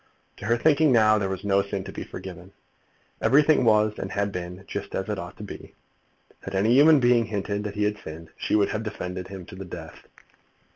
[0.37, 2.53] To her thinking now, there was no sin to be forgiven.
[3.21, 5.75] Everything was, and had been, just as it ought to be.
[6.41, 9.55] Had any human being hinted that he had sinned, she would have defended him to
[9.55, 10.07] the death.